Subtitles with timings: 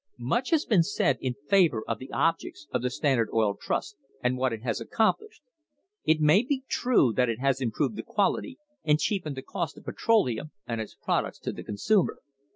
[0.17, 3.97] "Much has been said in favour of the objects of the Stand ard Oil Trust
[4.23, 5.43] and what it has accomplished.
[6.03, 9.85] It may be true that it has improved the quality and cheapened the cost of
[9.85, 12.17] petroleum and its products to the consumer.